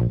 Selamat 0.00 0.08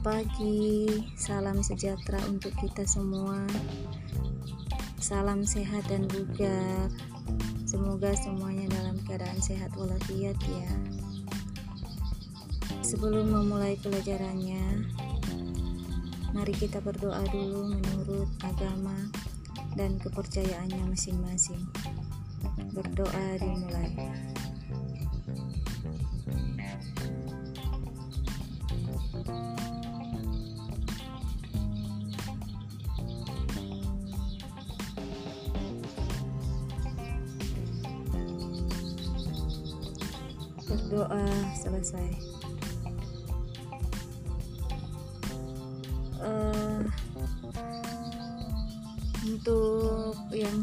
pagi, 0.00 0.88
salam 1.20 1.60
sejahtera 1.60 2.16
untuk 2.24 2.56
kita 2.56 2.88
semua. 2.88 3.44
Salam 4.96 5.44
sehat 5.44 5.84
dan 5.92 6.08
bugar. 6.08 6.88
Semoga 7.68 8.16
semuanya 8.16 8.64
dalam 8.80 8.96
keadaan 9.04 9.44
sehat 9.44 9.76
walafiat 9.76 10.40
ya. 10.48 10.72
Sebelum 12.80 13.28
memulai 13.28 13.76
pelajarannya, 13.84 14.88
mari 16.30 16.54
kita 16.54 16.78
berdoa 16.78 17.22
dulu 17.30 17.74
menurut 17.74 18.30
agama 18.46 18.94
dan 19.74 19.98
kepercayaannya 19.98 20.94
masing-masing. 20.94 21.62
Berdoa 22.70 23.26
dimulai. 23.38 23.90
berdoa 40.70 41.26
selesai 41.58 42.29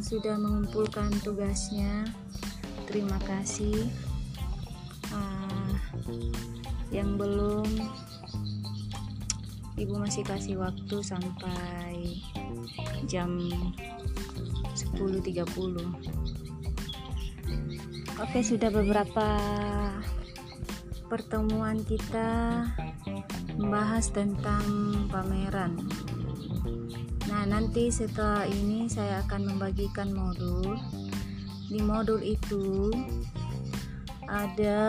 sudah 0.08 0.40
mengumpulkan 0.40 1.12
tugasnya. 1.20 2.08
Terima 2.88 3.20
kasih. 3.28 3.92
Uh, 5.12 5.76
yang 6.96 7.20
belum 7.20 7.68
ibu 9.76 9.94
masih 10.00 10.24
kasih 10.24 10.56
waktu 10.64 11.04
sampai 11.04 12.24
jam 13.12 13.36
10.30 14.72 15.44
Oke, 18.18 18.40
sudah 18.42 18.72
beberapa 18.72 19.28
pertemuan 21.12 21.84
kita 21.84 22.64
membahas 23.60 24.08
tentang 24.16 24.64
pameran. 25.12 25.76
Nanti 27.48 27.88
setelah 27.88 28.44
ini 28.44 28.92
saya 28.92 29.24
akan 29.24 29.56
membagikan 29.56 30.12
modul. 30.12 30.76
Di 31.72 31.80
modul 31.80 32.20
itu 32.20 32.92
ada 34.28 34.84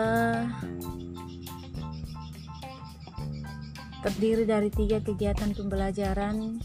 terdiri 4.03 4.43
dari 4.43 4.67
tiga 4.67 4.99
kegiatan 4.99 5.55
pembelajaran 5.55 6.59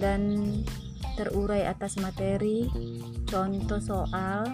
dan 0.00 0.20
terurai 1.20 1.68
atas 1.68 2.00
materi, 2.00 2.68
contoh 3.28 3.80
soal, 3.84 4.48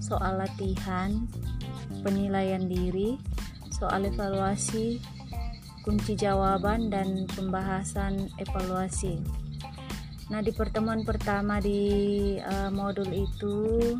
soal 0.00 0.40
latihan, 0.40 1.28
penilaian 2.00 2.64
diri, 2.64 3.20
soal 3.68 4.08
evaluasi, 4.08 4.96
kunci 5.84 6.16
jawaban, 6.16 6.88
dan 6.88 7.28
pembahasan 7.36 8.32
evaluasi. 8.40 9.45
Nah, 10.26 10.42
di 10.42 10.50
pertemuan 10.50 11.06
pertama 11.06 11.62
di 11.62 12.34
uh, 12.42 12.66
modul 12.74 13.06
itu 13.14 13.94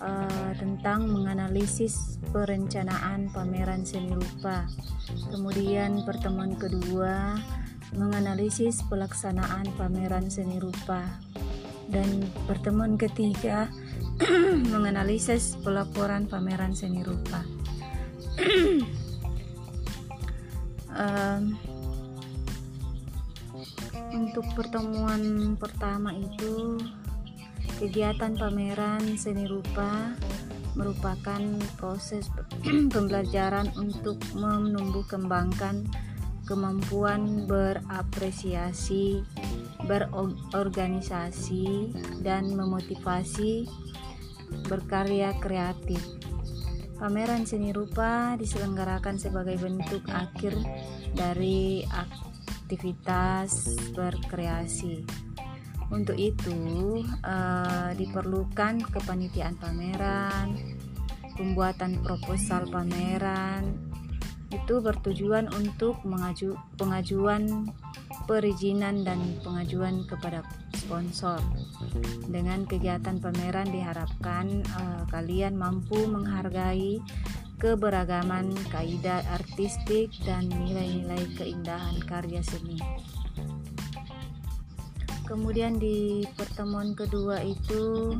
uh, 0.00 0.52
tentang 0.56 1.04
menganalisis 1.04 2.16
perencanaan 2.32 3.28
pameran 3.28 3.84
seni 3.84 4.16
rupa. 4.16 4.64
Kemudian 5.28 6.00
pertemuan 6.08 6.56
kedua 6.56 7.36
menganalisis 7.92 8.80
pelaksanaan 8.88 9.68
pameran 9.76 10.32
seni 10.32 10.56
rupa. 10.56 11.04
Dan 11.92 12.24
pertemuan 12.48 12.96
ketiga 12.96 13.68
menganalisis 14.72 15.60
pelaporan 15.60 16.24
pameran 16.24 16.72
seni 16.72 17.04
rupa. 17.04 17.44
um, 20.96 21.42
untuk 24.14 24.46
pertemuan 24.54 25.58
pertama 25.58 26.14
itu 26.14 26.78
kegiatan 27.82 28.38
pameran 28.38 29.18
seni 29.18 29.50
rupa 29.50 30.14
merupakan 30.78 31.42
proses 31.74 32.30
pembelajaran 32.94 33.74
untuk 33.74 34.22
menumbuh 34.38 35.02
kembangkan 35.10 35.90
kemampuan 36.46 37.48
berapresiasi, 37.48 39.24
berorganisasi, 39.88 41.88
dan 42.20 42.52
memotivasi 42.52 43.64
berkarya 44.68 45.32
kreatif. 45.40 46.04
Pameran 47.00 47.48
seni 47.48 47.72
rupa 47.74 48.38
diselenggarakan 48.38 49.18
sebagai 49.18 49.58
bentuk 49.58 50.04
akhir 50.12 50.54
dari 51.16 51.82
aktivitas 51.88 52.33
berkreasi. 53.94 55.06
Untuk 55.92 56.16
itu, 56.18 57.04
uh, 57.22 57.92
diperlukan 57.94 58.82
kepanitiaan 58.88 59.54
pameran, 59.60 60.56
pembuatan 61.36 62.00
proposal 62.02 62.66
pameran, 62.66 63.78
itu 64.54 64.78
bertujuan 64.80 65.50
untuk 65.54 65.98
mengaju, 66.06 66.54
pengajuan 66.78 67.68
perizinan 68.24 69.04
dan 69.04 69.20
pengajuan 69.42 70.06
kepada 70.08 70.46
sponsor. 70.78 71.42
Dengan 72.30 72.64
kegiatan 72.64 73.20
pameran 73.20 73.68
diharapkan 73.68 74.64
uh, 74.78 75.02
kalian 75.10 75.58
mampu 75.58 76.06
menghargai 76.08 77.02
keberagaman 77.58 78.52
kaidah 78.70 79.22
artistik 79.34 80.10
dan 80.26 80.50
nilai-nilai 80.50 81.24
keindahan 81.38 81.96
karya 82.04 82.42
seni. 82.42 82.78
Kemudian 85.24 85.80
di 85.80 86.28
pertemuan 86.36 86.92
kedua 86.92 87.40
itu 87.40 88.12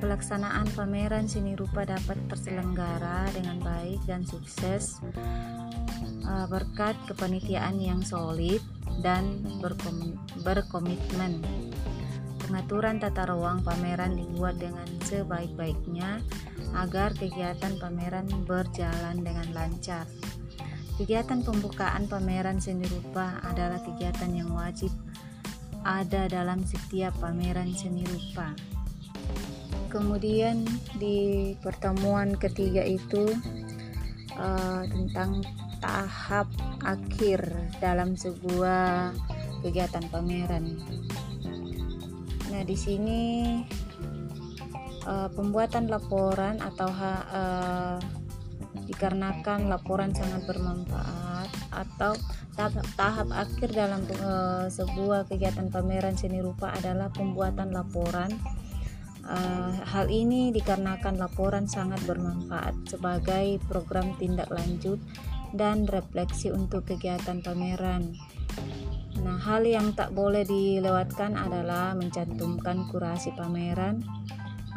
pelaksanaan 0.00 0.64
pameran 0.72 1.28
seni 1.28 1.52
rupa 1.52 1.84
dapat 1.84 2.16
terselenggara 2.32 3.28
dengan 3.36 3.60
baik 3.60 4.00
dan 4.08 4.24
sukses 4.24 5.04
uh, 6.24 6.48
berkat 6.48 6.96
kepanitiaan 7.04 7.76
yang 7.76 8.00
solid 8.00 8.64
dan 9.04 9.44
berkomitmen. 10.40 11.44
Pengaturan 12.40 12.98
tata 12.98 13.28
ruang 13.28 13.60
pameran 13.60 14.16
dibuat 14.16 14.56
dengan 14.58 14.88
sebaik-baiknya 15.06 16.18
agar 16.76 17.14
kegiatan 17.16 17.78
pameran 17.78 18.26
berjalan 18.46 19.22
dengan 19.22 19.48
lancar. 19.54 20.06
Kegiatan 21.00 21.40
pembukaan 21.40 22.04
pameran 22.06 22.60
seni 22.60 22.84
rupa 22.90 23.40
adalah 23.46 23.80
kegiatan 23.80 24.30
yang 24.36 24.52
wajib 24.52 24.92
ada 25.80 26.28
dalam 26.28 26.60
setiap 26.68 27.16
pameran 27.18 27.72
seni 27.72 28.04
rupa 28.04 28.52
kemudian 29.90 30.62
di 30.96 31.52
pertemuan 31.58 32.38
ketiga 32.38 32.86
itu 32.86 33.26
uh, 34.38 34.86
tentang 34.86 35.42
tahap 35.82 36.46
akhir 36.86 37.42
dalam 37.82 38.14
sebuah 38.14 39.10
kegiatan 39.66 40.06
pameran. 40.08 40.78
Nah, 42.54 42.62
di 42.62 42.76
sini 42.78 43.20
uh, 45.06 45.28
pembuatan 45.32 45.86
laporan 45.86 46.58
atau 46.60 46.88
uh, 46.90 47.96
dikarenakan 48.90 49.70
laporan 49.70 50.10
sangat 50.10 50.42
bermanfaat 50.50 51.50
atau 51.70 52.12
tahap, 52.58 52.84
tahap 52.98 53.28
akhir 53.30 53.70
dalam 53.70 54.02
uh, 54.20 54.66
sebuah 54.66 55.30
kegiatan 55.30 55.70
pameran 55.70 56.18
seni 56.18 56.42
rupa 56.42 56.74
adalah 56.74 57.08
pembuatan 57.14 57.70
laporan 57.70 58.30
Uh, 59.20 59.76
hal 59.84 60.08
ini 60.08 60.48
dikarenakan 60.50 61.20
laporan 61.20 61.68
sangat 61.68 62.00
bermanfaat 62.08 62.72
sebagai 62.88 63.60
program 63.68 64.16
tindak 64.16 64.48
lanjut 64.48 64.96
dan 65.54 65.84
refleksi 65.86 66.48
untuk 66.50 66.88
kegiatan 66.88 67.44
pameran. 67.44 68.16
Nah, 69.20 69.36
hal 69.36 69.68
yang 69.68 69.92
tak 69.92 70.16
boleh 70.16 70.42
dilewatkan 70.48 71.36
adalah 71.36 71.92
mencantumkan 71.92 72.88
kurasi 72.88 73.30
pameran 73.36 74.00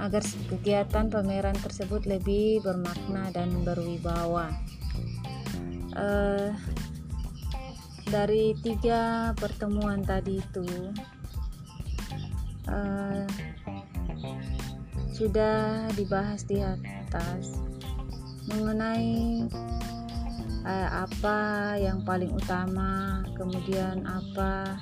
agar 0.01 0.23
kegiatan 0.49 1.09
pameran 1.11 1.57
tersebut 1.61 2.05
lebih 2.09 2.63
bermakna 2.65 3.29
dan 3.29 3.53
berwibawa. 3.61 4.49
Uh, 5.93 6.49
dari 8.09 8.57
tiga 8.61 9.31
pertemuan 9.37 10.01
tadi 10.01 10.41
itu 10.41 10.65
uh, 12.69 13.25
sudah 15.13 15.87
dibahas 15.93 16.41
di 16.49 16.57
atas 16.59 17.61
mengenai 18.49 19.45
uh, 20.65 20.89
apa 21.05 21.37
yang 21.79 22.01
paling 22.01 22.33
utama 22.33 23.21
kemudian 23.37 24.03
apa 24.03 24.81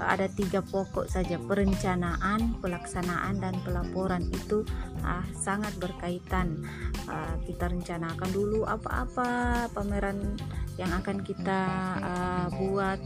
ada 0.01 0.25
tiga 0.25 0.65
pokok 0.65 1.05
saja 1.05 1.37
perencanaan 1.37 2.57
pelaksanaan 2.57 3.37
dan 3.37 3.55
pelaporan. 3.61 4.25
Itu 4.33 4.65
uh, 5.05 5.25
sangat 5.37 5.77
berkaitan. 5.77 6.65
Uh, 7.05 7.35
kita 7.45 7.69
rencanakan 7.69 8.29
dulu 8.33 8.65
apa-apa 8.65 9.67
pameran 9.73 10.37
yang 10.81 10.89
akan 10.93 11.21
kita 11.21 11.61
uh, 12.01 12.47
buat. 12.57 12.97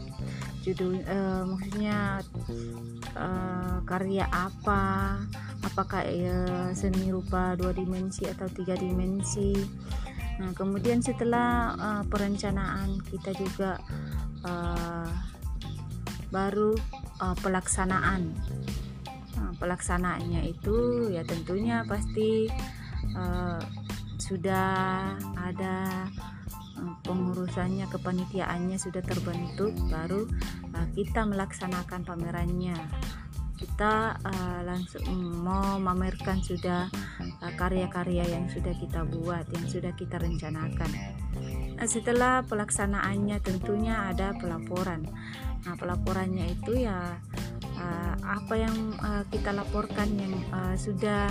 Judul 0.64 1.00
uh, 1.06 1.48
maksudnya 1.48 2.20
uh, 3.16 3.78
karya 3.84 4.26
apa? 4.28 5.16
Apakah 5.64 6.04
uh, 6.04 6.70
seni 6.72 7.12
rupa 7.12 7.56
dua 7.56 7.72
dimensi 7.72 8.24
atau 8.28 8.48
tiga 8.48 8.76
dimensi? 8.76 9.52
Nah 10.38 10.54
kemudian 10.54 11.02
setelah 11.02 11.74
uh, 11.74 12.02
perencanaan 12.06 13.02
kita 13.10 13.34
juga 13.34 13.80
uh, 14.46 15.37
baru 16.28 16.76
uh, 17.20 17.36
pelaksanaan. 17.40 18.36
Nah, 19.38 19.52
pelaksanaannya 19.56 20.50
itu 20.50 21.08
ya 21.12 21.22
tentunya 21.24 21.86
pasti 21.86 22.50
uh, 23.14 23.60
sudah 24.18 25.14
ada 25.38 26.06
pengurusannya 27.06 27.90
kepanitiaannya 27.90 28.78
sudah 28.78 29.02
terbentuk 29.02 29.74
baru 29.90 30.28
uh, 30.74 30.86
kita 30.94 31.26
melaksanakan 31.26 32.04
pamerannya. 32.04 32.76
Kita 33.58 34.14
uh, 34.22 34.60
langsung 34.62 35.02
mau 35.42 35.82
memamerkan 35.82 36.38
sudah 36.38 36.86
uh, 37.42 37.52
karya-karya 37.58 38.22
uh, 38.22 38.30
yang 38.38 38.46
sudah 38.46 38.70
kita 38.78 39.02
buat 39.02 39.50
yang 39.50 39.66
sudah 39.66 39.90
kita 39.98 40.22
rencanakan 40.22 40.90
setelah 41.86 42.42
pelaksanaannya 42.42 43.38
tentunya 43.38 44.10
ada 44.10 44.34
pelaporan. 44.34 45.06
Nah 45.62 45.74
pelaporannya 45.78 46.56
itu 46.58 46.82
ya 46.86 47.18
uh, 47.78 48.14
apa 48.24 48.54
yang 48.58 48.76
uh, 48.98 49.22
kita 49.30 49.54
laporkan 49.54 50.08
yang 50.18 50.34
uh, 50.50 50.74
sudah 50.74 51.30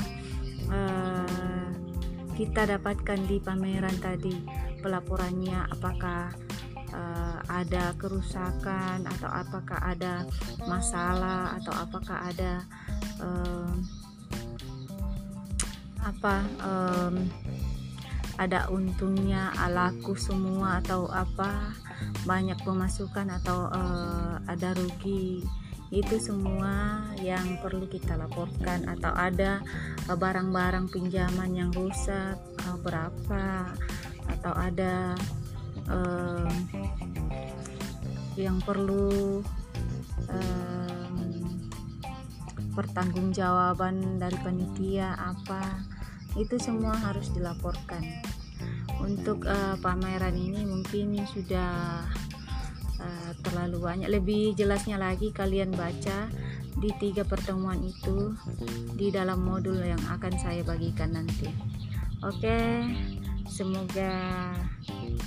kita 2.36 2.68
dapatkan 2.68 3.24
di 3.24 3.40
pameran 3.40 3.96
tadi. 4.04 4.36
Pelaporannya 4.84 5.72
apakah 5.72 6.28
ada 7.48 7.96
kerusakan 7.96 9.08
atau 9.08 9.32
apakah 9.32 9.80
ada 9.80 10.28
masalah 10.68 11.56
atau 11.56 11.72
apakah 11.72 12.28
ada 12.28 12.68
apa 16.04 16.44
ada 18.38 18.70
untungnya 18.70 19.50
laku 19.70 20.14
semua 20.14 20.80
atau 20.86 21.10
apa 21.10 21.74
banyak 22.24 22.58
pemasukan 22.62 23.34
atau 23.42 23.68
uh, 23.74 24.38
ada 24.46 24.78
rugi. 24.78 25.42
Itu 25.88 26.20
semua 26.20 27.02
yang 27.24 27.64
perlu 27.64 27.88
kita 27.88 28.20
laporkan 28.20 28.86
atau 28.92 29.10
ada 29.16 29.64
barang-barang 30.06 30.92
pinjaman 30.92 31.56
yang 31.56 31.72
rusak 31.72 32.36
berapa 32.84 33.72
atau 34.28 34.54
ada 34.54 35.16
yang 38.36 38.60
perlu 38.62 39.40
pertanggungjawaban 42.78 44.22
dari 44.22 44.38
panitia 44.44 45.18
apa 45.18 45.97
itu 46.38 46.56
semua 46.62 46.94
harus 46.96 47.34
dilaporkan 47.34 48.02
untuk 49.02 49.46
uh, 49.46 49.78
pameran 49.82 50.34
ini 50.34 50.66
mungkin 50.66 51.18
sudah 51.26 52.06
uh, 53.02 53.32
terlalu 53.46 53.78
banyak 53.82 54.10
lebih 54.10 54.54
jelasnya 54.54 55.02
lagi 55.02 55.34
kalian 55.34 55.74
baca 55.74 56.30
di 56.78 56.94
tiga 57.02 57.26
pertemuan 57.26 57.82
itu 57.82 58.38
di 58.94 59.10
dalam 59.10 59.42
modul 59.42 59.82
yang 59.82 60.02
akan 60.14 60.34
saya 60.38 60.62
bagikan 60.62 61.18
nanti 61.18 61.50
oke 62.22 62.38
okay? 62.38 62.86
Semoga 63.48 64.12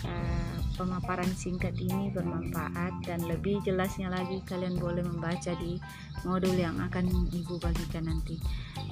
uh, 0.05 0.60
pemaparan 0.81 1.29
singkat 1.37 1.77
ini 1.77 2.09
bermanfaat 2.09 3.05
dan 3.05 3.21
lebih 3.29 3.61
jelasnya 3.61 4.09
lagi 4.09 4.41
kalian 4.49 4.81
boleh 4.81 5.05
membaca 5.05 5.53
di 5.61 5.77
modul 6.25 6.56
yang 6.56 6.81
akan 6.81 7.05
Ibu 7.29 7.61
bagikan 7.61 8.09
nanti. 8.09 8.41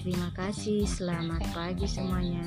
Terima 0.05 0.29
kasih, 0.37 0.85
selamat 0.85 1.49
pagi 1.57 1.89
semuanya. 1.89 2.45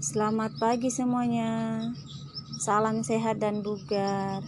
Selamat 0.00 0.56
pagi 0.56 0.88
semuanya. 0.88 1.84
Salam 2.56 3.04
sehat 3.04 3.36
dan 3.36 3.60
bugar. 3.60 4.40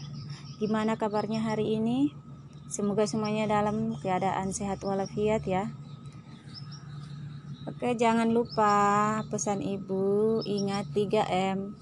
Gimana 0.57 0.97
kabarnya 0.97 1.45
hari 1.45 1.77
ini? 1.77 2.28
Semoga 2.69 3.09
semuanya 3.09 3.49
dalam 3.49 3.97
keadaan 3.97 4.53
sehat 4.53 4.85
walafiat 4.85 5.41
ya. 5.49 5.73
Oke, 7.65 7.97
jangan 7.97 8.29
lupa 8.29 9.21
pesan 9.33 9.65
ibu 9.65 10.45
ingat 10.45 10.85
3M. 10.93 11.73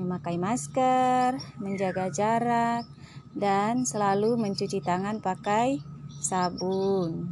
Memakai 0.00 0.40
masker, 0.40 1.36
menjaga 1.60 2.08
jarak, 2.08 2.88
dan 3.36 3.84
selalu 3.84 4.40
mencuci 4.40 4.80
tangan 4.80 5.20
pakai 5.20 5.84
sabun. 6.24 7.28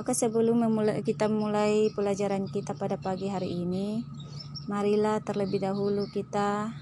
Oke, 0.00 0.16
sebelum 0.16 0.64
memulai, 0.64 1.04
kita 1.04 1.28
mulai 1.28 1.92
pelajaran 1.92 2.48
kita 2.48 2.72
pada 2.80 2.96
pagi 2.96 3.28
hari 3.28 3.60
ini, 3.60 4.00
marilah 4.72 5.20
terlebih 5.20 5.60
dahulu 5.60 6.08
kita 6.08 6.72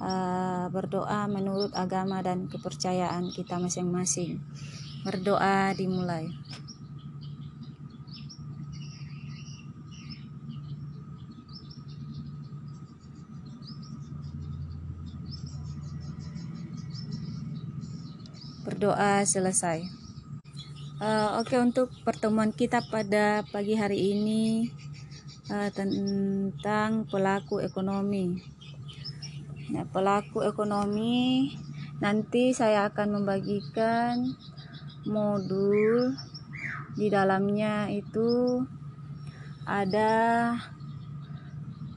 uh, 0.00 0.66
berdoa 0.68 1.28
menurut 1.28 1.72
agama 1.72 2.20
dan 2.20 2.48
kepercayaan 2.48 3.32
kita 3.32 3.56
masing-masing. 3.56 4.40
Berdoa 5.06 5.72
dimulai. 5.72 6.28
Berdoa 18.66 19.22
selesai. 19.24 19.86
Uh, 20.96 21.38
Oke, 21.38 21.54
okay, 21.54 21.58
untuk 21.60 21.92
pertemuan 22.08 22.50
kita 22.56 22.80
pada 22.88 23.44
pagi 23.52 23.76
hari 23.76 24.16
ini 24.16 24.72
uh, 25.52 25.68
tentang 25.68 27.04
pelaku 27.04 27.60
ekonomi 27.60 28.55
ya, 29.70 29.82
pelaku 29.88 30.46
ekonomi 30.46 31.54
nanti 31.98 32.52
saya 32.52 32.92
akan 32.92 33.20
membagikan 33.22 34.36
modul 35.08 36.12
di 36.96 37.06
dalamnya 37.08 37.88
itu 37.92 38.62
ada 39.66 40.54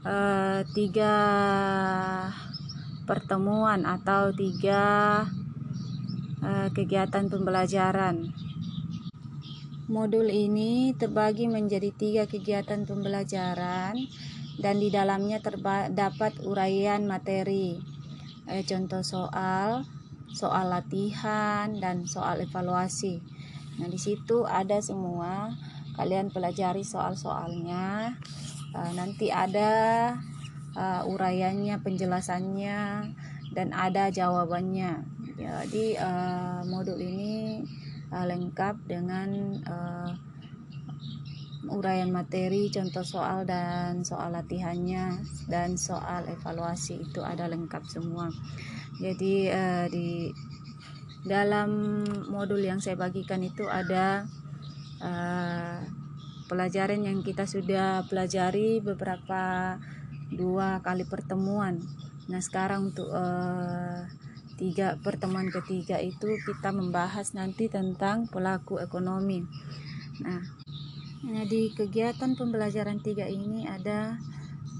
uh, 0.04 0.60
tiga 0.74 1.16
pertemuan 3.06 3.86
atau 3.86 4.30
tiga 4.34 5.24
uh, 6.42 6.68
kegiatan 6.74 7.26
pembelajaran. 7.30 8.34
Modul 9.90 10.30
ini 10.30 10.94
terbagi 10.94 11.50
menjadi 11.50 11.90
tiga 11.90 12.22
kegiatan 12.30 12.86
pembelajaran 12.86 13.98
dan 14.58 14.82
di 14.82 14.90
dalamnya 14.90 15.38
terdapat 15.38 16.42
uraian 16.42 17.06
materi. 17.06 17.78
Eh, 18.50 18.66
contoh 18.66 19.06
soal 19.06 19.86
soal 20.30 20.70
latihan 20.70 21.70
dan 21.78 22.06
soal 22.06 22.42
evaluasi. 22.42 23.22
Nah 23.78 23.86
di 23.90 23.98
situ 23.98 24.46
ada 24.46 24.78
semua. 24.82 25.54
Kalian 25.98 26.30
pelajari 26.30 26.86
soal-soalnya. 26.86 28.14
Uh, 28.70 28.92
nanti 28.94 29.34
ada 29.34 30.14
uh, 30.78 31.02
uraiannya 31.02 31.82
penjelasannya 31.82 33.10
dan 33.50 33.68
ada 33.74 34.08
jawabannya. 34.14 35.02
Jadi 35.40 35.98
uh, 35.98 36.62
modul 36.68 37.00
ini 37.00 37.64
lengkap 38.10 38.90
dengan 38.90 39.62
uraian 41.70 42.10
materi, 42.10 42.68
contoh 42.68 43.06
soal 43.06 43.46
dan 43.46 44.02
soal 44.02 44.34
latihannya 44.34 45.22
dan 45.46 45.78
soal 45.78 46.26
evaluasi 46.26 47.06
itu 47.06 47.22
ada 47.22 47.46
lengkap 47.46 47.86
semua. 47.86 48.28
Jadi 49.00 49.48
uh, 49.48 49.86
di 49.88 50.28
dalam 51.24 52.02
modul 52.28 52.64
yang 52.64 52.80
saya 52.80 52.96
bagikan 52.96 53.44
itu 53.44 53.68
ada 53.68 54.24
uh, 55.00 55.78
pelajaran 56.50 57.06
yang 57.06 57.22
kita 57.22 57.46
sudah 57.46 58.04
pelajari 58.10 58.82
beberapa 58.82 59.76
dua 60.34 60.82
kali 60.82 61.06
pertemuan. 61.06 61.78
Nah 62.26 62.40
sekarang 62.42 62.92
untuk 62.92 63.08
uh, 63.10 64.06
tiga 64.60 65.00
pertemuan 65.00 65.48
ketiga 65.48 65.96
itu 66.02 66.36
kita 66.44 66.74
membahas 66.74 67.32
nanti 67.32 67.72
tentang 67.72 68.28
pelaku 68.28 68.76
ekonomi. 68.82 69.46
Nah 70.20 70.59
Nah, 71.30 71.46
di 71.46 71.70
kegiatan 71.70 72.34
pembelajaran 72.34 72.98
tiga 72.98 73.30
ini 73.30 73.62
ada 73.62 74.18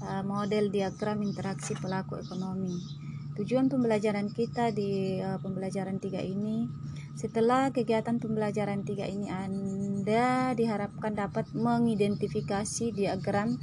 uh, 0.03 0.19
model 0.27 0.67
diagram 0.67 1.23
interaksi 1.23 1.71
pelaku 1.79 2.19
ekonomi. 2.19 2.75
Tujuan 3.39 3.71
pembelajaran 3.71 4.27
kita 4.27 4.75
di 4.75 5.15
uh, 5.23 5.39
pembelajaran 5.39 6.03
tiga 6.03 6.19
ini, 6.19 6.67
setelah 7.15 7.71
kegiatan 7.71 8.19
pembelajaran 8.19 8.83
tiga 8.83 9.07
ini 9.07 9.31
Anda 9.31 10.51
diharapkan 10.51 11.15
dapat 11.15 11.55
mengidentifikasi 11.55 12.99
diagram 12.99 13.55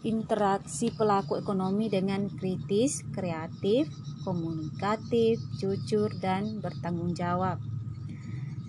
interaksi 0.00 0.88
pelaku 0.88 1.36
ekonomi 1.36 1.92
dengan 1.92 2.32
kritis, 2.32 3.04
kreatif, 3.12 3.92
komunikatif, 4.24 5.36
jujur, 5.60 6.08
dan 6.16 6.64
bertanggung 6.64 7.12
jawab. 7.12 7.60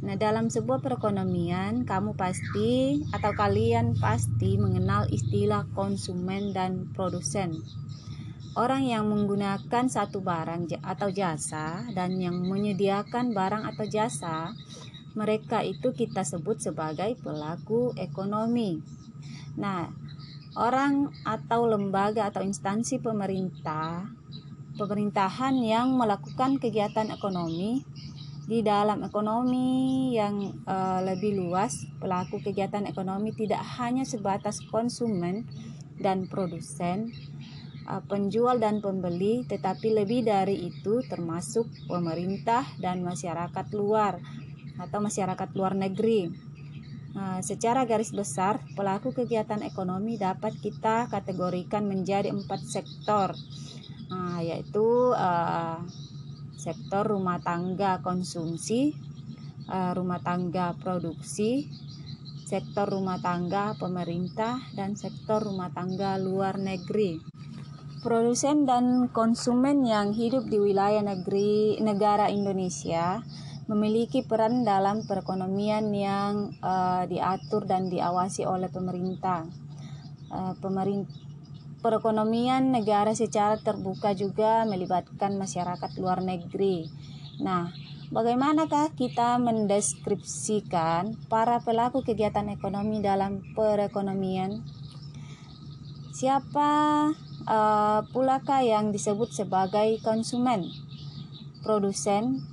Nah, 0.03 0.19
dalam 0.19 0.51
sebuah 0.51 0.83
perekonomian, 0.83 1.87
kamu 1.87 2.19
pasti 2.19 2.99
atau 3.15 3.31
kalian 3.31 3.95
pasti 3.95 4.59
mengenal 4.59 5.07
istilah 5.07 5.63
konsumen 5.71 6.51
dan 6.51 6.91
produsen. 6.91 7.63
Orang 8.59 8.83
yang 8.83 9.07
menggunakan 9.07 9.87
satu 9.87 10.19
barang 10.19 10.67
atau 10.83 11.07
jasa 11.07 11.87
dan 11.95 12.19
yang 12.19 12.35
menyediakan 12.35 13.31
barang 13.31 13.63
atau 13.63 13.87
jasa, 13.87 14.51
mereka 15.15 15.63
itu 15.63 15.95
kita 15.95 16.27
sebut 16.27 16.59
sebagai 16.59 17.15
pelaku 17.23 17.95
ekonomi. 17.95 18.83
Nah, 19.55 19.87
orang 20.59 21.15
atau 21.23 21.63
lembaga 21.63 22.27
atau 22.27 22.43
instansi 22.43 22.99
pemerintah, 22.99 24.03
pemerintahan 24.75 25.55
yang 25.63 25.95
melakukan 25.95 26.59
kegiatan 26.59 27.07
ekonomi 27.07 27.87
di 28.43 28.59
dalam 28.59 29.07
ekonomi 29.07 30.11
yang 30.11 30.63
uh, 30.67 30.99
lebih 30.99 31.39
luas, 31.39 31.87
pelaku 32.03 32.43
kegiatan 32.43 32.83
ekonomi 32.83 33.31
tidak 33.31 33.63
hanya 33.79 34.03
sebatas 34.03 34.59
konsumen 34.67 35.47
dan 35.95 36.27
produsen, 36.27 37.15
uh, 37.87 38.03
penjual 38.03 38.59
dan 38.59 38.83
pembeli, 38.83 39.47
tetapi 39.47 39.95
lebih 39.95 40.27
dari 40.27 40.59
itu 40.67 40.99
termasuk 41.07 41.71
pemerintah 41.87 42.67
dan 42.83 42.99
masyarakat 42.99 43.67
luar 43.71 44.19
atau 44.75 44.99
masyarakat 44.99 45.49
luar 45.55 45.73
negeri. 45.79 46.27
Uh, 47.13 47.39
secara 47.39 47.87
garis 47.87 48.11
besar, 48.11 48.59
pelaku 48.75 49.15
kegiatan 49.15 49.63
ekonomi 49.63 50.19
dapat 50.19 50.59
kita 50.59 51.07
kategorikan 51.07 51.87
menjadi 51.87 52.27
empat 52.27 52.59
sektor, 52.67 53.31
uh, 54.11 54.39
yaitu 54.43 55.15
uh, 55.15 55.79
sektor 56.63 57.03
rumah 57.03 57.43
tangga 57.43 57.99
konsumsi, 57.99 58.95
eh, 59.67 59.91
rumah 59.91 60.23
tangga 60.23 60.71
produksi, 60.79 61.67
sektor 62.47 62.87
rumah 62.87 63.19
tangga 63.19 63.75
pemerintah, 63.75 64.63
dan 64.71 64.95
sektor 64.95 65.43
rumah 65.43 65.75
tangga 65.75 66.15
luar 66.15 66.55
negeri. 66.55 67.19
Produsen 67.99 68.63
dan 68.63 69.11
konsumen 69.11 69.83
yang 69.83 70.15
hidup 70.15 70.47
di 70.47 70.59
wilayah 70.59 71.03
negeri 71.03 71.79
negara 71.83 72.27
Indonesia 72.31 73.23
memiliki 73.67 74.27
peran 74.27 74.67
dalam 74.67 75.07
perekonomian 75.07 75.87
yang 75.95 76.51
uh, 76.59 77.07
diatur 77.07 77.63
dan 77.63 77.87
diawasi 77.87 78.43
oleh 78.43 78.67
pemerintah. 78.67 79.47
Uh, 80.27 80.51
pemerintah 80.59 81.32
perekonomian 81.83 82.71
negara 82.71 83.11
secara 83.11 83.59
terbuka 83.59 84.15
juga 84.15 84.63
melibatkan 84.63 85.35
masyarakat 85.35 85.91
luar 85.99 86.23
negeri. 86.23 86.87
Nah, 87.43 87.75
bagaimanakah 88.07 88.95
kita 88.95 89.35
mendeskripsikan 89.43 91.19
para 91.27 91.59
pelaku 91.59 91.99
kegiatan 92.07 92.47
ekonomi 92.47 93.03
dalam 93.03 93.43
perekonomian? 93.51 94.63
Siapa 96.15 96.71
uh, 97.43 97.99
pulakah 98.15 98.63
yang 98.63 98.95
disebut 98.95 99.35
sebagai 99.35 99.99
konsumen, 100.07 100.71
produsen, 101.67 102.47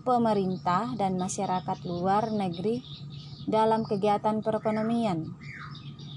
pemerintah, 0.00 0.96
dan 0.96 1.20
masyarakat 1.20 1.84
luar 1.84 2.32
negeri 2.32 2.80
dalam 3.44 3.84
kegiatan 3.84 4.40
perekonomian? 4.40 5.45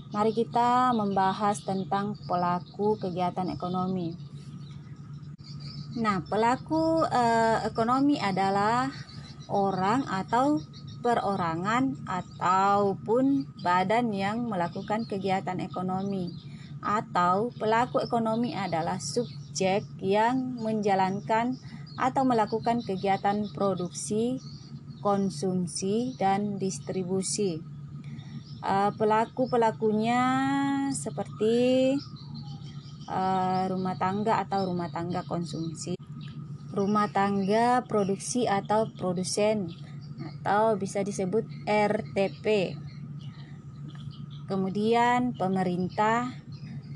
Mari 0.10 0.34
kita 0.34 0.90
membahas 0.98 1.62
tentang 1.62 2.18
pelaku 2.26 2.98
kegiatan 2.98 3.46
ekonomi. 3.46 4.18
Nah, 6.02 6.26
pelaku 6.26 7.06
eh, 7.06 7.62
ekonomi 7.70 8.18
adalah 8.18 8.90
orang 9.54 10.10
atau 10.10 10.66
perorangan 11.06 11.94
ataupun 12.10 13.54
badan 13.62 14.10
yang 14.10 14.50
melakukan 14.50 15.06
kegiatan 15.06 15.62
ekonomi 15.62 16.34
atau 16.82 17.54
pelaku 17.62 18.02
ekonomi 18.02 18.58
adalah 18.58 18.98
subjek 18.98 19.86
yang 20.02 20.58
menjalankan 20.58 21.54
atau 22.02 22.26
melakukan 22.26 22.82
kegiatan 22.82 23.46
produksi, 23.54 24.42
konsumsi, 25.06 26.18
dan 26.18 26.58
distribusi 26.58 27.62
uh, 28.64 28.92
pelaku-pelakunya 28.96 30.22
seperti 30.92 31.96
uh, 33.08 33.64
rumah 33.72 33.96
tangga 33.96 34.44
atau 34.44 34.68
rumah 34.68 34.92
tangga 34.92 35.24
konsumsi, 35.26 35.96
rumah 36.76 37.08
tangga 37.12 37.84
produksi 37.88 38.48
atau 38.48 38.88
produsen 38.96 39.72
atau 40.20 40.76
bisa 40.76 41.04
disebut 41.04 41.46
RTP. 41.68 42.76
Kemudian 44.50 45.38
pemerintah 45.38 46.34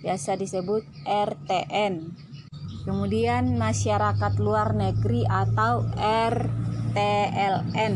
biasa 0.01 0.35
disebut 0.35 0.83
RTN. 1.05 2.11
Kemudian 2.83 3.55
masyarakat 3.55 4.33
luar 4.43 4.75
negeri 4.75 5.23
atau 5.23 5.87
RTLN 5.95 7.95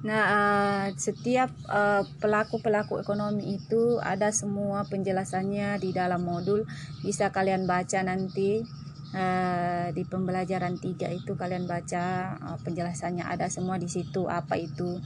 Nah, 0.00 0.24
uh, 0.32 0.86
setiap 0.96 1.52
uh, 1.68 2.08
pelaku-pelaku 2.24 3.04
ekonomi 3.04 3.60
itu 3.60 4.00
ada 4.00 4.32
semua 4.32 4.88
penjelasannya 4.88 5.76
di 5.76 5.92
dalam 5.92 6.24
modul. 6.24 6.64
Bisa 7.04 7.28
kalian 7.28 7.68
baca 7.68 8.00
nanti 8.00 8.64
uh, 9.12 9.92
di 9.92 10.02
pembelajaran 10.08 10.80
tiga 10.80 11.12
itu 11.12 11.36
kalian 11.36 11.68
baca 11.68 12.32
penjelasannya 12.64 13.28
ada 13.28 13.52
semua 13.52 13.76
di 13.76 13.92
situ. 13.92 14.24
Apa 14.24 14.56
itu 14.56 14.96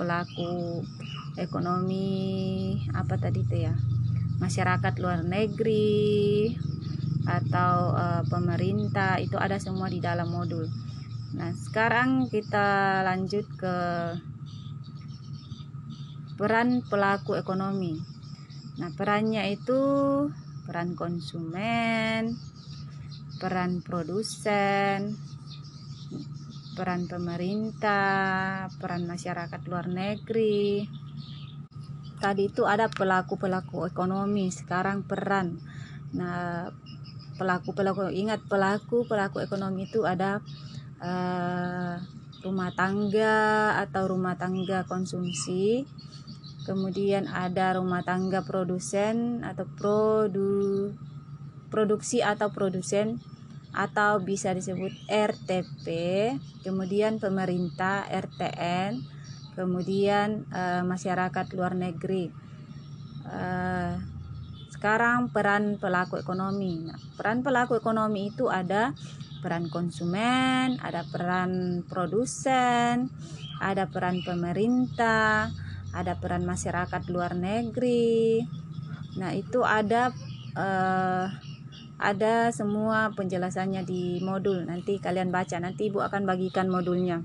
pelaku 0.00 0.80
ekonomi 1.36 2.80
apa 2.96 3.20
tadi 3.20 3.44
itu 3.44 3.68
ya? 3.68 3.76
Masyarakat 4.40 4.96
luar 5.04 5.20
negeri 5.20 6.48
atau 7.28 7.92
pemerintah 8.32 9.20
itu 9.20 9.36
ada 9.36 9.60
semua 9.60 9.92
di 9.92 10.00
dalam 10.00 10.32
modul. 10.32 10.64
Nah, 11.40 11.56
sekarang 11.56 12.28
kita 12.28 13.00
lanjut 13.00 13.48
ke 13.56 13.76
peran 16.36 16.84
pelaku 16.84 17.32
ekonomi. 17.40 17.96
Nah, 18.76 18.92
perannya 18.92 19.48
itu 19.48 19.80
peran 20.68 20.92
konsumen, 20.92 22.36
peran 23.40 23.80
produsen, 23.80 25.16
peran 26.76 27.08
pemerintah, 27.08 28.68
peran 28.76 29.08
masyarakat 29.08 29.60
luar 29.64 29.88
negeri. 29.88 30.84
Tadi 32.20 32.52
itu 32.52 32.68
ada 32.68 32.92
pelaku-pelaku 32.92 33.88
ekonomi, 33.88 34.52
sekarang 34.52 35.08
peran. 35.08 35.56
Nah, 36.12 36.68
pelaku-pelaku 37.40 38.12
ingat 38.12 38.44
pelaku-pelaku 38.44 39.40
ekonomi 39.40 39.88
itu 39.88 40.04
ada 40.04 40.44
uh, 41.00 41.96
rumah 42.40 42.70
tangga 42.72 43.76
atau 43.80 44.08
rumah 44.08 44.36
tangga 44.36 44.84
konsumsi. 44.88 45.84
Kemudian 46.64 47.26
ada 47.26 47.80
rumah 47.80 48.04
tangga 48.04 48.44
produsen 48.44 49.42
atau 49.42 49.64
produ 49.64 50.92
produksi 51.72 52.20
atau 52.20 52.52
produsen 52.52 53.18
atau 53.70 54.18
bisa 54.18 54.50
disebut 54.50 54.90
RTP 55.06 55.86
kemudian 56.66 57.22
pemerintah 57.22 58.02
RTN 58.10 58.98
kemudian 59.54 60.46
uh, 60.50 60.82
masyarakat 60.86 61.46
luar 61.54 61.74
negeri. 61.78 62.30
Uh, 63.26 63.98
sekarang 64.72 65.28
peran 65.28 65.76
pelaku 65.76 66.16
ekonomi. 66.16 66.88
Nah, 66.88 66.96
peran 67.14 67.44
pelaku 67.44 67.76
ekonomi 67.76 68.32
itu 68.32 68.48
ada 68.48 68.96
peran 69.40 69.72
konsumen 69.72 70.76
ada 70.80 71.04
peran 71.08 71.82
produsen 71.88 73.10
ada 73.60 73.88
peran 73.88 74.24
pemerintah 74.24 75.52
ada 75.90 76.14
peran 76.18 76.46
masyarakat 76.46 77.02
luar 77.10 77.34
negeri. 77.34 78.42
Nah 79.18 79.34
itu 79.34 79.66
ada 79.66 80.14
uh, 80.54 81.26
ada 82.00 82.48
semua 82.54 83.12
penjelasannya 83.12 83.82
di 83.84 84.22
modul. 84.22 84.64
Nanti 84.64 85.02
kalian 85.02 85.34
baca 85.34 85.58
nanti 85.60 85.90
ibu 85.90 86.00
akan 86.00 86.24
bagikan 86.24 86.70
modulnya. 86.70 87.20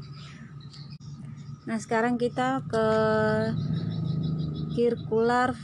Nah 1.66 1.78
sekarang 1.78 2.18
kita 2.18 2.66
ke 2.68 2.88
circular 4.76 5.56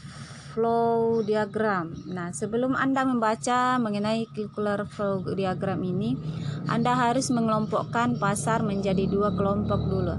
flow 0.51 1.23
diagram 1.23 1.95
nah 2.11 2.35
sebelum 2.35 2.75
anda 2.75 3.07
membaca 3.07 3.79
mengenai 3.79 4.27
circular 4.35 4.83
flow 4.83 5.23
diagram 5.31 5.79
ini 5.81 6.19
anda 6.67 6.93
harus 6.93 7.31
mengelompokkan 7.31 8.19
pasar 8.19 8.61
menjadi 8.61 9.07
dua 9.07 9.31
kelompok 9.31 9.79
dulu 9.87 10.15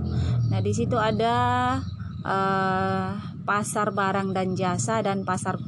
nah 0.49 0.61
di 0.65 0.73
situ 0.73 0.97
ada 0.97 1.37
uh, 2.25 3.15
pasar 3.43 3.93
barang 3.93 4.33
dan 4.33 4.55
jasa 4.55 5.03
dan 5.03 5.27
pasar 5.27 5.59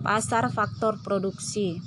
pasar 0.00 0.48
faktor 0.48 0.96
produksi. 1.04 1.78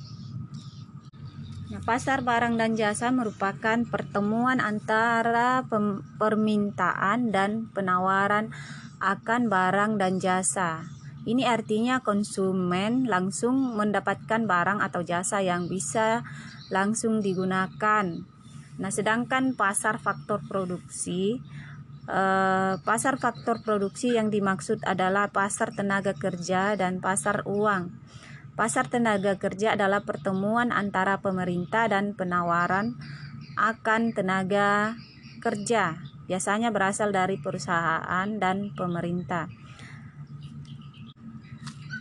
Nah, 1.74 1.82
pasar 1.82 2.22
barang 2.22 2.62
dan 2.62 2.78
jasa 2.78 3.10
merupakan 3.10 3.82
pertemuan 3.90 4.62
antara 4.62 5.66
permintaan 6.22 7.34
dan 7.34 7.74
penawaran 7.74 8.54
akan 9.02 9.50
barang 9.50 9.98
dan 9.98 10.22
jasa. 10.22 10.86
Ini 11.24 11.48
artinya 11.48 12.04
konsumen 12.04 13.08
langsung 13.08 13.80
mendapatkan 13.80 14.44
barang 14.44 14.84
atau 14.84 15.02
jasa 15.08 15.40
yang 15.40 15.72
bisa 15.72 16.28
langsung 16.68 17.24
digunakan. 17.24 18.06
Nah, 18.80 18.92
sedangkan 18.92 19.56
pasar 19.56 20.00
faktor 20.00 20.44
produksi 20.44 21.40
Uh, 22.04 22.84
pasar 22.84 23.16
faktor 23.16 23.64
produksi 23.64 24.12
yang 24.12 24.28
dimaksud 24.28 24.84
adalah 24.84 25.32
pasar 25.32 25.72
tenaga 25.72 26.12
kerja 26.12 26.76
dan 26.76 27.00
pasar 27.00 27.48
uang. 27.48 27.96
Pasar 28.60 28.92
tenaga 28.92 29.40
kerja 29.40 29.80
adalah 29.80 30.04
pertemuan 30.04 30.76
antara 30.76 31.24
pemerintah 31.24 31.88
dan 31.88 32.12
penawaran 32.12 33.00
akan 33.56 34.12
tenaga 34.12 35.00
kerja, 35.40 35.96
biasanya 36.28 36.76
berasal 36.76 37.16
dari 37.16 37.40
perusahaan 37.40 38.28
dan 38.36 38.76
pemerintah. 38.76 39.48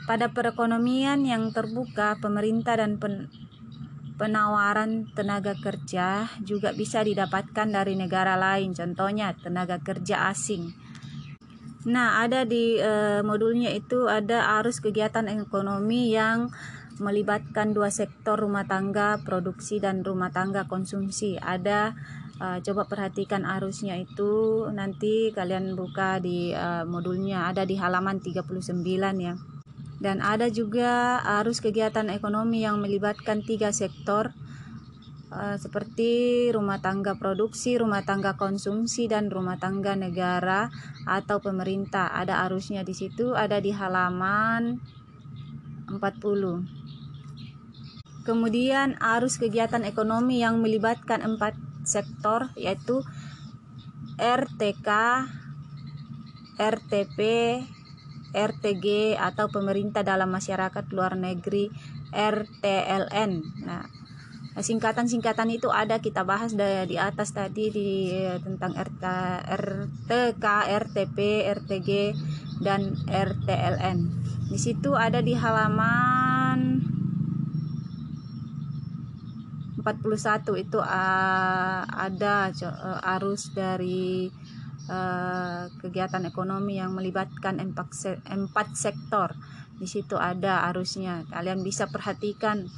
Pada 0.02 0.34
perekonomian 0.34 1.22
yang 1.22 1.54
terbuka, 1.54 2.18
pemerintah 2.18 2.74
dan 2.74 2.98
pen 2.98 3.30
penawaran 4.18 5.10
tenaga 5.18 5.56
kerja 5.58 6.30
juga 6.46 6.70
bisa 6.70 7.02
didapatkan 7.02 7.66
dari 7.66 7.98
negara 7.98 8.38
lain, 8.38 8.70
contohnya 8.70 9.34
tenaga 9.34 9.82
kerja 9.82 10.30
asing. 10.30 10.70
Nah, 11.90 12.22
ada 12.22 12.46
di 12.46 12.78
e, 12.78 13.22
modulnya 13.26 13.74
itu 13.74 14.06
ada 14.06 14.62
arus 14.62 14.78
kegiatan 14.78 15.26
ekonomi 15.26 16.14
yang 16.14 16.54
melibatkan 17.02 17.74
dua 17.74 17.90
sektor 17.90 18.38
rumah 18.38 18.62
tangga 18.62 19.18
produksi 19.26 19.82
dan 19.82 20.06
rumah 20.06 20.30
tangga 20.30 20.70
konsumsi. 20.70 21.34
Ada 21.42 21.90
e, 22.38 22.46
coba 22.62 22.86
perhatikan 22.86 23.42
arusnya 23.42 23.98
itu 23.98 24.66
nanti 24.70 25.34
kalian 25.34 25.74
buka 25.74 26.22
di 26.22 26.54
e, 26.54 26.86
modulnya 26.86 27.50
ada 27.50 27.66
di 27.66 27.74
halaman 27.74 28.22
39 28.22 28.78
ya 29.18 29.34
dan 30.02 30.18
ada 30.18 30.50
juga 30.50 31.22
arus 31.38 31.62
kegiatan 31.62 32.10
ekonomi 32.10 32.66
yang 32.66 32.82
melibatkan 32.82 33.46
tiga 33.46 33.70
sektor 33.70 34.34
uh, 35.30 35.54
seperti 35.54 36.50
rumah 36.50 36.82
tangga 36.82 37.14
produksi, 37.14 37.78
rumah 37.78 38.02
tangga 38.02 38.34
konsumsi 38.34 39.06
dan 39.06 39.30
rumah 39.30 39.62
tangga 39.62 39.94
negara 39.94 40.74
atau 41.06 41.38
pemerintah. 41.38 42.10
Ada 42.18 42.42
arusnya 42.50 42.82
di 42.82 42.98
situ, 42.98 43.38
ada 43.38 43.62
di 43.62 43.70
halaman 43.70 44.82
40. 45.86 45.94
Kemudian 48.26 48.98
arus 48.98 49.38
kegiatan 49.38 49.86
ekonomi 49.86 50.42
yang 50.42 50.58
melibatkan 50.58 51.22
empat 51.22 51.54
sektor 51.86 52.50
yaitu 52.58 53.06
RTK, 54.18 54.90
RTP, 56.58 57.18
RTG 58.32 59.16
atau 59.20 59.48
pemerintah 59.52 60.00
dalam 60.00 60.32
masyarakat 60.32 60.84
luar 60.92 61.14
negeri 61.14 61.68
RTLN. 62.12 63.32
Nah, 63.64 63.84
singkatan-singkatan 64.60 65.48
itu 65.48 65.72
ada 65.72 65.96
kita 65.96 66.28
bahas 66.28 66.52
di 66.52 66.96
atas 67.00 67.32
tadi 67.32 67.72
di 67.72 68.12
tentang 68.44 68.76
RT, 68.76 69.04
RTK, 69.48 70.44
RTP, 70.68 71.18
RTG 71.56 71.90
dan 72.60 72.92
RTLN. 73.08 73.98
Di 74.52 74.58
situ 74.60 74.92
ada 74.92 75.24
di 75.24 75.32
halaman 75.32 76.84
41 79.82 80.62
itu 80.62 80.78
uh, 80.78 81.82
ada 81.88 82.54
uh, 82.54 83.14
arus 83.18 83.50
dari 83.50 84.30
uh, 84.88 85.70
kegiatan 85.78 86.24
ekonomi 86.26 86.78
yang 86.80 86.96
melibatkan 86.96 87.60
empat, 87.60 87.88
se 87.94 88.10
empat 88.26 88.74
sektor. 88.74 89.34
Di 89.78 89.90
situ 89.90 90.14
ada 90.14 90.66
arusnya. 90.70 91.26
Kalian 91.30 91.66
bisa 91.66 91.90
perhatikan 91.90 92.70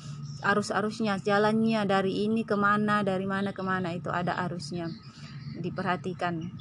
arus-arusnya, 0.45 1.21
jalannya 1.21 1.89
dari 1.89 2.29
ini 2.29 2.45
ke 2.45 2.57
mana, 2.57 3.01
dari 3.01 3.25
mana 3.25 3.57
ke 3.57 3.65
mana 3.65 3.93
itu 3.93 4.13
ada 4.13 4.37
arusnya. 4.45 4.93
Diperhatikan. 5.57 6.53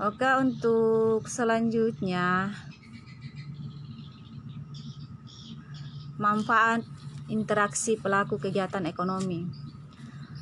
Oke, 0.00 0.28
untuk 0.38 1.28
selanjutnya 1.28 2.54
manfaat 6.20 6.84
interaksi 7.28 7.96
pelaku 7.96 8.36
kegiatan 8.36 8.84
ekonomi. 8.84 9.48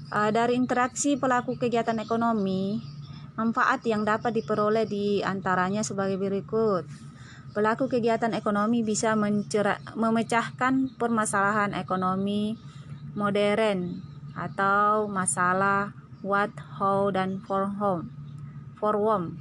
Uh, 0.09 0.33
dari 0.33 0.57
interaksi 0.57 1.21
pelaku 1.21 1.61
kegiatan 1.61 2.01
ekonomi, 2.01 2.81
Manfaat 3.39 3.87
yang 3.87 4.03
dapat 4.03 4.35
diperoleh 4.35 4.83
di 4.83 5.23
antaranya 5.23 5.87
sebagai 5.87 6.19
berikut. 6.19 6.83
Pelaku 7.55 7.87
kegiatan 7.87 8.35
ekonomi 8.35 8.83
bisa 8.83 9.15
memecahkan 9.95 10.99
permasalahan 10.99 11.71
ekonomi 11.79 12.59
modern 13.15 14.03
atau 14.35 15.07
masalah 15.07 15.95
what, 16.27 16.51
how, 16.83 17.15
dan 17.15 17.39
for 17.47 17.71
home, 17.79 18.11
for 18.75 18.99
whom. 18.99 19.39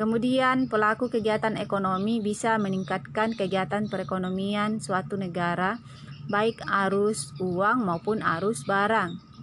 Kemudian 0.00 0.72
pelaku 0.72 1.12
kegiatan 1.12 1.60
ekonomi 1.60 2.24
bisa 2.24 2.56
meningkatkan 2.56 3.36
kegiatan 3.36 3.86
perekonomian 3.86 4.80
suatu 4.80 5.20
negara 5.20 5.76
baik 6.32 6.64
arus 6.88 7.36
uang 7.36 7.84
maupun 7.84 8.24
arus 8.24 8.64
barang. 8.64 9.33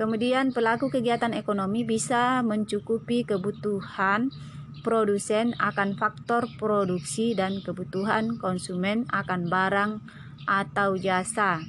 Kemudian 0.00 0.48
pelaku 0.56 0.88
kegiatan 0.88 1.36
ekonomi 1.36 1.84
bisa 1.84 2.40
mencukupi 2.40 3.20
kebutuhan 3.28 4.32
produsen 4.80 5.52
akan 5.60 5.92
faktor 5.92 6.48
produksi 6.56 7.36
dan 7.36 7.60
kebutuhan 7.60 8.40
konsumen 8.40 9.04
akan 9.12 9.52
barang 9.52 10.00
atau 10.48 10.96
jasa. 10.96 11.60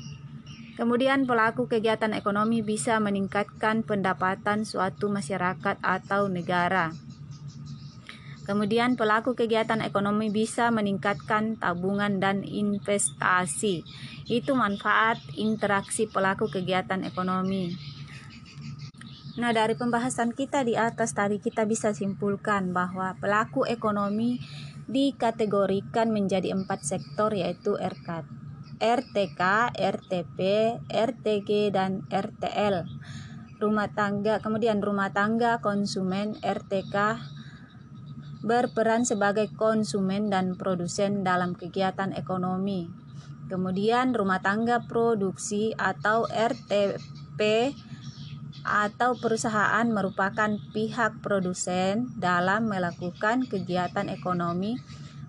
Kemudian 0.79 1.27
pelaku 1.27 1.67
kegiatan 1.67 2.15
ekonomi 2.15 2.63
bisa 2.63 3.03
meningkatkan 3.03 3.83
pendapatan 3.83 4.63
suatu 4.63 5.11
masyarakat 5.11 5.83
atau 5.83 6.31
negara. 6.31 6.95
Kemudian 8.47 8.95
pelaku 8.95 9.35
kegiatan 9.35 9.83
ekonomi 9.83 10.31
bisa 10.31 10.71
meningkatkan 10.71 11.59
tabungan 11.59 12.23
dan 12.23 12.47
investasi. 12.47 13.83
Itu 14.31 14.55
manfaat 14.55 15.19
interaksi 15.35 16.07
pelaku 16.07 16.47
kegiatan 16.47 17.03
ekonomi. 17.03 17.90
Nah, 19.39 19.55
dari 19.55 19.79
pembahasan 19.79 20.35
kita 20.35 20.67
di 20.67 20.75
atas 20.75 21.15
tadi 21.15 21.39
kita 21.39 21.63
bisa 21.63 21.95
simpulkan 21.95 22.75
bahwa 22.75 23.15
pelaku 23.15 23.63
ekonomi 23.63 24.43
dikategorikan 24.91 26.11
menjadi 26.11 26.51
empat 26.51 26.83
sektor 26.83 27.31
yaitu 27.31 27.79
RK, 27.79 28.27
RTK, 28.83 29.41
RTP, 29.71 30.39
RTG, 30.91 31.71
dan 31.71 32.03
RTL. 32.11 32.83
Rumah 33.55 33.87
tangga, 33.95 34.43
kemudian 34.43 34.83
rumah 34.83 35.15
tangga, 35.15 35.63
konsumen, 35.63 36.35
RTK, 36.43 37.23
berperan 38.43 39.07
sebagai 39.07 39.47
konsumen 39.55 40.27
dan 40.27 40.59
produsen 40.59 41.23
dalam 41.23 41.55
kegiatan 41.55 42.11
ekonomi. 42.11 42.91
Kemudian 43.47 44.11
rumah 44.11 44.43
tangga 44.43 44.83
produksi 44.83 45.71
atau 45.79 46.27
RTP 46.27 47.39
atau 48.61 49.17
perusahaan 49.17 49.85
merupakan 49.89 50.57
pihak 50.73 51.21
produsen 51.25 52.13
dalam 52.17 52.69
melakukan 52.69 53.49
kegiatan 53.49 54.07
ekonomi 54.07 54.77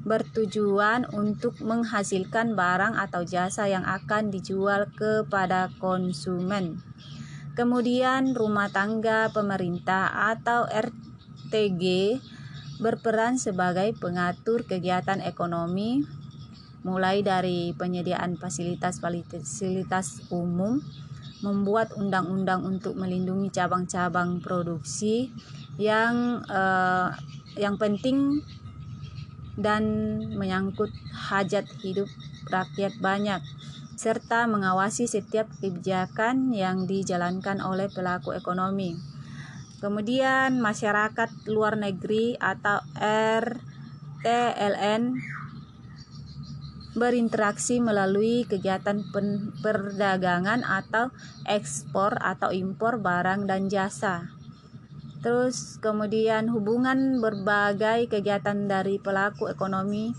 bertujuan 0.02 1.06
untuk 1.14 1.62
menghasilkan 1.62 2.58
barang 2.58 2.98
atau 2.98 3.22
jasa 3.22 3.70
yang 3.70 3.86
akan 3.86 4.34
dijual 4.34 4.90
kepada 4.98 5.70
konsumen. 5.78 6.82
Kemudian 7.54 8.34
rumah 8.34 8.72
tangga 8.72 9.30
pemerintah 9.30 10.32
atau 10.32 10.66
RTG 10.66 12.18
berperan 12.82 13.38
sebagai 13.38 13.94
pengatur 13.94 14.66
kegiatan 14.66 15.22
ekonomi 15.22 16.02
mulai 16.82 17.22
dari 17.22 17.70
penyediaan 17.78 18.34
fasilitas-fasilitas 18.34 20.34
umum, 20.34 20.82
membuat 21.42 21.92
undang-undang 21.98 22.62
untuk 22.62 22.94
melindungi 22.94 23.50
cabang-cabang 23.50 24.38
produksi 24.38 25.30
yang 25.76 26.40
eh, 26.46 27.08
yang 27.58 27.76
penting 27.76 28.40
dan 29.58 29.84
menyangkut 30.32 30.88
hajat 31.12 31.68
hidup 31.84 32.08
rakyat 32.48 32.96
banyak 33.02 33.42
serta 33.92 34.48
mengawasi 34.48 35.06
setiap 35.06 35.46
kebijakan 35.60 36.50
yang 36.56 36.88
dijalankan 36.88 37.60
oleh 37.62 37.86
pelaku 37.92 38.32
ekonomi. 38.34 38.96
Kemudian 39.78 40.58
masyarakat 40.62 41.46
luar 41.50 41.74
negeri 41.78 42.38
atau 42.38 42.80
RTLN 44.22 45.02
berinteraksi 46.92 47.80
melalui 47.80 48.44
kegiatan 48.44 49.00
perdagangan 49.64 50.60
atau 50.60 51.08
ekspor 51.48 52.20
atau 52.20 52.52
impor 52.52 53.00
barang 53.00 53.48
dan 53.48 53.72
jasa. 53.72 54.28
Terus 55.22 55.78
kemudian 55.78 56.50
hubungan 56.50 57.22
berbagai 57.22 58.10
kegiatan 58.10 58.66
dari 58.66 58.98
pelaku 58.98 59.48
ekonomi 59.48 60.10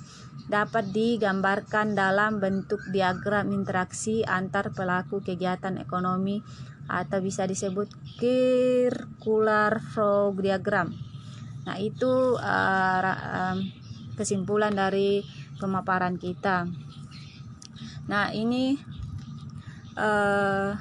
dapat 0.47 0.95
digambarkan 0.95 1.93
dalam 1.95 2.39
bentuk 2.39 2.79
diagram 2.89 3.51
interaksi 3.51 4.23
antar 4.23 4.71
pelaku 4.71 5.19
kegiatan 5.19 5.75
ekonomi 5.79 6.39
atau 6.88 7.19
bisa 7.23 7.47
disebut 7.47 7.88
circular 8.19 9.79
flow 9.79 10.36
diagram. 10.36 10.91
Nah, 11.63 11.79
itu 11.79 12.36
uh, 12.36 13.55
kesimpulan 14.19 14.75
dari 14.75 15.23
pemaparan 15.63 16.19
kita. 16.19 16.67
Nah, 18.12 18.36
ini 18.36 18.76
uh, 19.95 20.76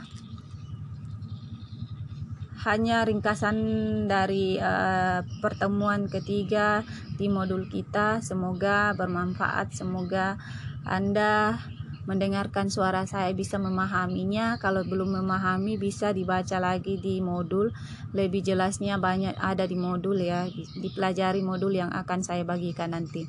hanya 2.62 3.02
ringkasan 3.02 3.58
dari 4.06 4.54
uh, 4.58 5.22
pertemuan 5.42 6.06
ketiga 6.06 6.86
di 7.18 7.26
modul 7.26 7.66
kita. 7.66 8.22
Semoga 8.22 8.94
bermanfaat. 8.94 9.74
Semoga 9.74 10.38
Anda 10.86 11.58
mendengarkan 12.06 12.70
suara 12.70 13.06
saya 13.06 13.30
bisa 13.34 13.58
memahaminya. 13.58 14.62
Kalau 14.62 14.86
belum 14.86 15.22
memahami 15.22 15.78
bisa 15.78 16.14
dibaca 16.14 16.58
lagi 16.62 16.98
di 16.98 17.18
modul. 17.18 17.74
Lebih 18.14 18.42
jelasnya 18.46 18.98
banyak 18.98 19.34
ada 19.38 19.66
di 19.66 19.74
modul 19.74 20.22
ya. 20.22 20.46
Dipelajari 20.78 21.42
modul 21.42 21.74
yang 21.74 21.90
akan 21.90 22.22
saya 22.22 22.46
bagikan 22.46 22.94
nanti. 22.94 23.26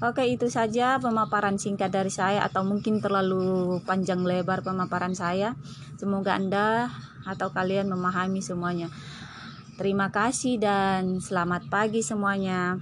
Oke, 0.00 0.24
itu 0.24 0.48
saja 0.48 0.96
pemaparan 0.96 1.60
singkat 1.60 1.92
dari 1.92 2.08
saya 2.08 2.40
atau 2.48 2.64
mungkin 2.64 3.04
terlalu 3.04 3.84
panjang 3.84 4.24
lebar 4.24 4.64
pemaparan 4.64 5.12
saya. 5.12 5.60
Semoga 6.00 6.40
Anda 6.40 6.88
atau 7.28 7.52
kalian 7.52 7.92
memahami 7.92 8.40
semuanya. 8.40 8.88
Terima 9.76 10.08
kasih 10.08 10.56
dan 10.56 11.20
selamat 11.20 11.68
pagi 11.68 12.00
semuanya. 12.00 12.80